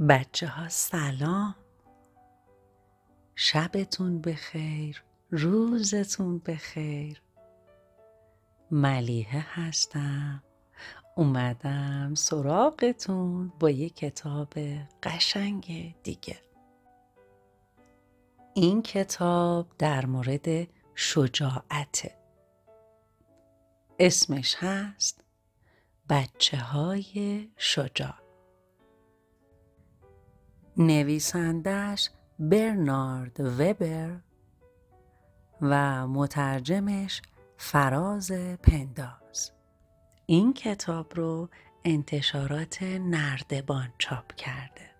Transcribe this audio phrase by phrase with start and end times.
[0.00, 1.54] بچه ها سلام.
[3.34, 7.22] شبتون بخیر روزتون بخیر.
[8.70, 10.42] ملیحه هستم.
[11.16, 14.54] اومدم سراغتون با یه کتاب
[15.02, 16.38] قشنگ دیگه.
[18.54, 22.14] این کتاب در مورد شجاعته
[23.98, 25.24] اسمش هست
[26.08, 28.23] بچه های شجاع.
[30.76, 34.20] نویسندش برنارد وبر
[35.60, 37.22] و مترجمش
[37.56, 39.52] فراز پنداز.
[40.26, 41.48] این کتاب رو
[41.84, 44.90] انتشارات نردبان چاپ کرده.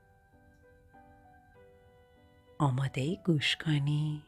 [2.59, 4.23] آماده ای گوش کنی؟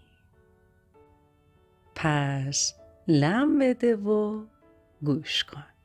[1.94, 2.74] پس
[3.08, 4.44] لم بده و
[5.02, 5.75] گوش کن.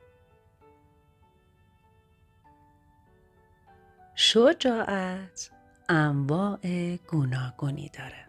[4.14, 5.50] شجاعت
[5.88, 8.26] انواع گوناگونی داره.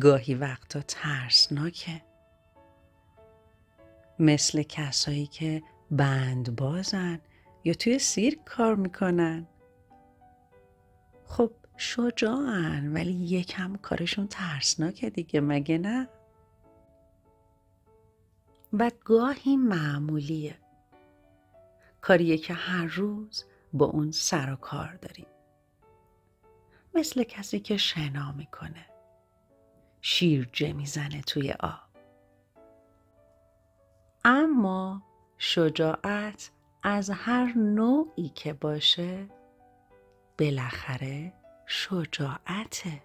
[0.00, 2.02] گاهی وقتا ترسناکه.
[4.18, 7.20] مثل کسایی که بند بازن
[7.64, 9.46] یا توی سیرک کار می‌کنن.
[11.26, 16.08] خب شجاعن ولی یکم کارشون ترسناکه دیگه مگه نه؟
[18.72, 20.58] و گاهی معمولیه.
[22.00, 25.26] کاریه که هر روز با اون سر و کار داریم.
[26.94, 28.86] مثل کسی که شنا می‌کنه.
[30.00, 31.92] شیرجه می‌زنه توی آب.
[34.24, 35.02] اما
[35.38, 36.50] شجاعت
[36.82, 39.26] از هر نوعی که باشه
[40.38, 41.32] بالاخره
[41.66, 43.02] شجاعته.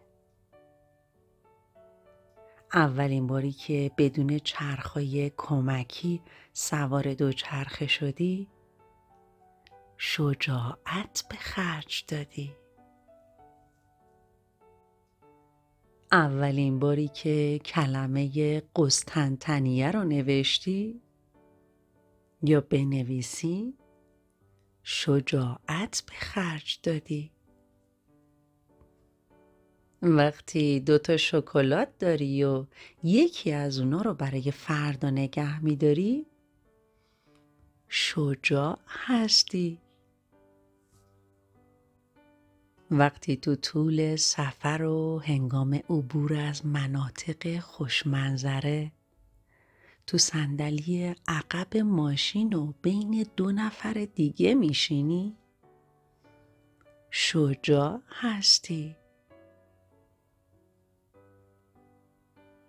[2.74, 6.22] اولین باری که بدون چرخهای کمکی
[6.54, 8.48] سوار دو چرخه شدی
[9.98, 12.56] شجاعت به خرج دادی.
[16.12, 21.02] اولین باری که کلمه قسطنطنیه رو نوشتی
[22.44, 23.74] یا بنویسی
[24.84, 27.32] شجاعت به خرج دادی.
[30.02, 32.66] وقتی دوتا شکلات داری و
[33.04, 36.26] یکی از اونا رو برای فردا نگه میداری
[37.88, 39.80] شجاع هستی.
[42.92, 48.92] وقتی تو طول سفر و هنگام عبور از مناطق خوشمنظره
[50.08, 55.38] تو صندلی عقب ماشین و بین دو نفر دیگه میشینی
[57.12, 58.96] شجاع هستی.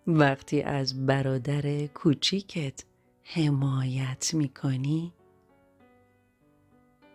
[0.06, 2.84] وقتی از برادر کوچیکت
[3.22, 5.12] حمایت می‌کنی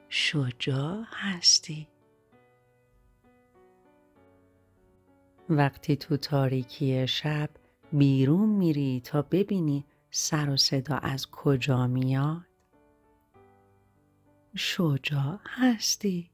[0.09, 1.87] شجاع هستی.
[5.49, 7.49] وقتی تو تاریکی شب
[7.91, 12.41] بیرون میری تا ببینی سر و صدا از کجا میاد؟
[14.55, 16.29] شجاع هستی.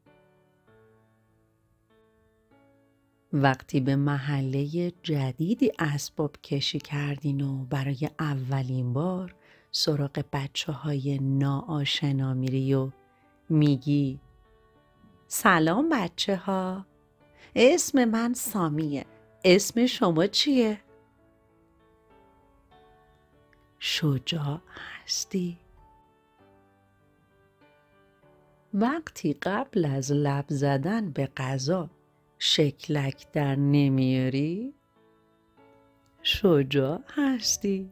[3.33, 9.35] وقتی به محله جدیدی اسباب کشی کردین و برای اولین بار
[9.71, 12.89] سراغ بچه های ناآشنا میری و
[13.49, 14.19] میگی
[15.27, 16.85] سلام بچه ها
[17.55, 19.05] اسم من سامیه.
[19.43, 20.81] اسم شما چیه؟
[23.79, 24.61] شجاع
[25.03, 25.57] هستی.
[28.73, 31.89] وقتی قبل از لب زدن به غذا
[32.39, 34.73] شکلک در نمیاری
[36.23, 37.91] شجاع هستی.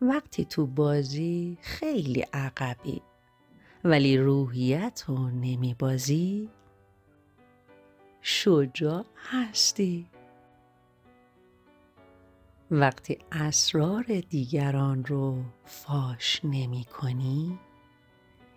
[0.00, 3.02] وقتی تو بازی خیلی عقبی
[3.84, 6.48] ولی روحیت رو نمی بازی
[8.20, 10.06] شجاع هستی.
[12.70, 17.58] وقتی اسرار دیگران رو فاش نمی کنی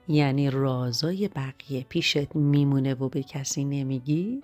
[0.07, 4.44] یعنی رازای بقیه پیشت میمونه و به کسی نمیگی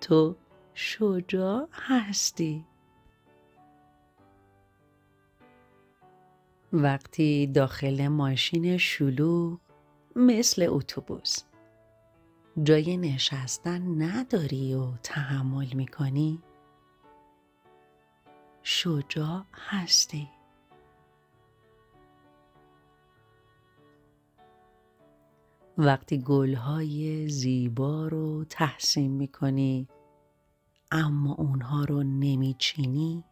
[0.00, 0.36] تو
[0.74, 2.64] شجاع هستی.
[6.72, 9.58] وقتی داخل ماشین شلوغ
[10.16, 11.38] مثل اتوبوس.
[12.62, 16.42] جای نشستن نداری و تحمل می‌کنی؟
[18.62, 20.28] شجاع هستی.
[25.78, 29.88] وقتی گلهای زیبا رو تحسین می‌کنی
[30.92, 33.24] اما اونها رو نمیچینی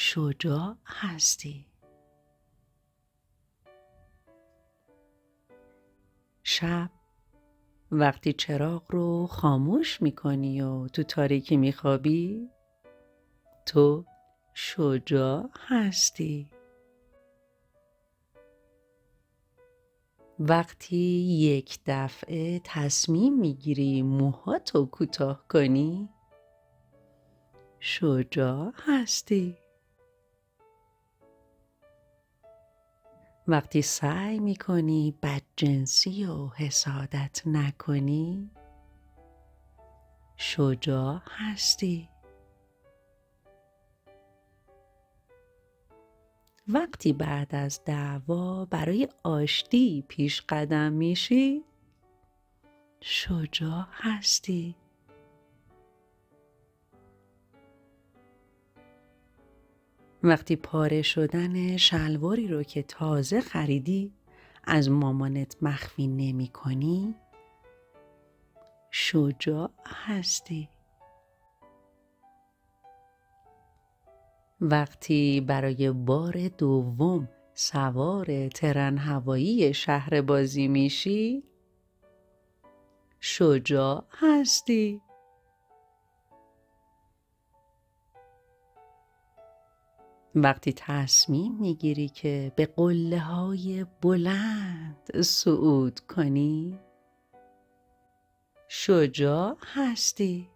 [0.00, 1.66] شجاع هستی.
[6.42, 6.90] شب.
[7.92, 12.48] وقتی چراغ رو خاموش می‌کنی و تو تاریکی میخوابی
[13.66, 14.04] تو
[14.54, 16.50] شجاع هستی.
[20.38, 20.96] وقتی
[21.40, 26.08] یک دفعه تصمیم می‌گیری موهاتو کوتاه کنی
[27.80, 29.67] شجاع هستی.
[33.48, 38.50] وقتی سعی می‌کنی بدجنسی و حسادت نکنی
[40.36, 42.08] شجاع هستی.
[46.68, 51.64] وقتی بعد از دعوا برای آشتی پیش قدم میشی
[53.00, 54.76] شجاع هستی.
[60.22, 64.12] وقتی پاره شدن شلواری رو که تازه خریدی
[64.64, 67.14] از مامانت مخفی نمی کنی؟
[68.90, 70.68] شجاع هستی.
[74.60, 81.42] وقتی برای بار دوم سوار ترن هوایی شهر بازی میشی
[83.20, 85.00] شجاع هستی.
[90.42, 96.78] وقتی تصمیم می‌گیری که به قله های بلند صعود کنی
[98.68, 100.48] شجاع هستی.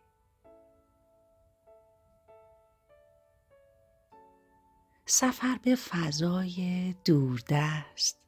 [5.06, 8.18] سفر به فضای دوردست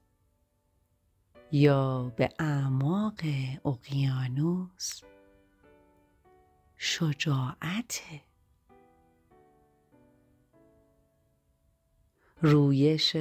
[1.53, 3.21] یا به اعماق
[3.65, 5.01] اقیانوس
[6.77, 8.01] شجاعت.
[12.47, 13.17] رویش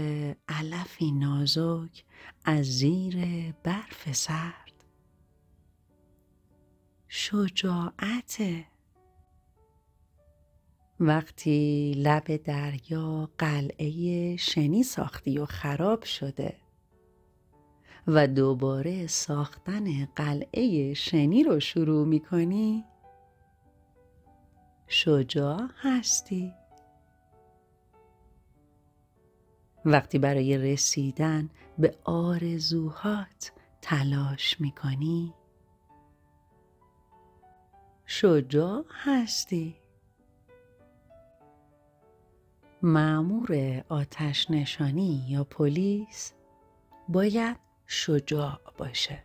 [0.48, 2.04] علفی نازک
[2.46, 3.16] از زیر
[3.64, 4.74] برف سرد.
[7.08, 8.42] شجاعت.
[11.00, 16.56] وقتی لب دریا قلعه شنی ساختی و خراب شده
[18.08, 22.84] و دوباره ساختن قلعه شنی رو شروع می کنی
[24.88, 26.63] شجاع هستی.
[29.86, 33.52] وقتی برای رسیدن به آرزوهات
[33.82, 35.34] تلاش می کنی
[38.06, 39.76] شجاع هستی
[42.82, 46.34] معمور آتش نشانی یا پلیس
[47.10, 49.24] باید شجاع باشه.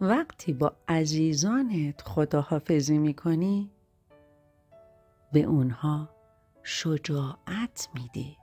[0.00, 3.70] وقتی با عزیزانت خداحافظی می‌کنی
[5.32, 6.08] به اونها
[6.62, 8.36] شجاعت میدی.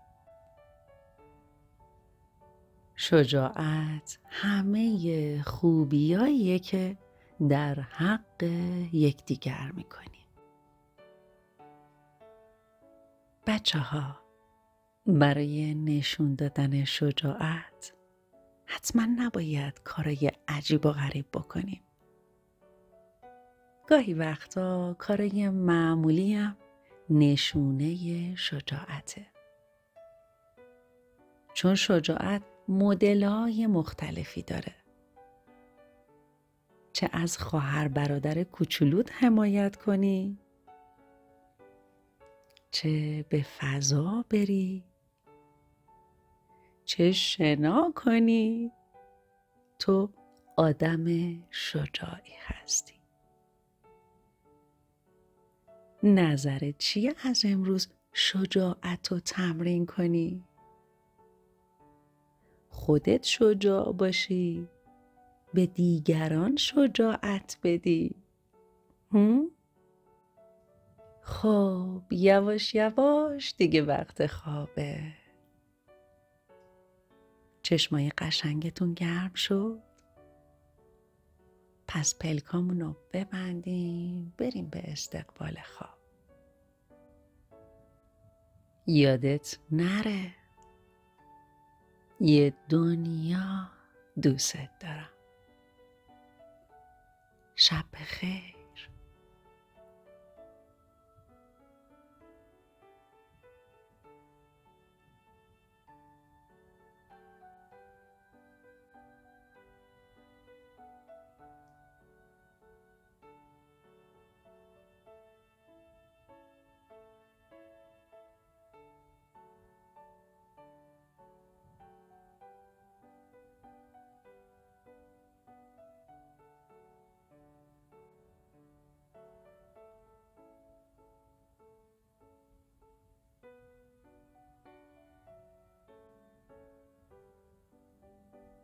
[2.96, 6.98] شجاعت همه خوبیاییه که
[7.50, 8.44] در حق
[8.94, 10.28] یکدیگر می‌کنی.
[13.48, 14.20] بچه ها
[15.06, 17.94] برای نشون دادن شجاعت
[18.66, 21.82] حتما نباید کارای عجیب و غریب بکنیم.
[23.88, 26.58] گاهی وقتا کارای معمولی هم
[27.10, 29.26] نشونه شجاعته.
[31.54, 34.76] چون شجاعت مدلای مختلفی داره.
[36.94, 40.40] چه از خواهر برادر کوچولوت حمایت کنی
[42.72, 44.84] چه به فضا بری
[46.86, 48.72] چه شنا کنی
[49.80, 50.10] تو
[50.58, 51.06] آدم
[51.52, 52.97] شجاعی هستی
[56.04, 60.44] نظر چیه از امروز شجاعت رو تمرین کنی؟
[62.70, 64.68] خودت شجاع باشی
[65.54, 68.16] به دیگران شجاعت بدی؟
[71.22, 75.00] خب یواش یواش دیگه وقت خوابه.
[77.62, 79.87] چشمای قشنگتون گرم شد؟
[81.88, 85.98] پس پلکامونو ببندیم بریم به استقبال خواب.
[88.88, 90.36] یادت نره.
[92.20, 93.70] یه دنیا
[94.22, 95.10] دوست دارم.
[97.56, 98.57] شب بخیر.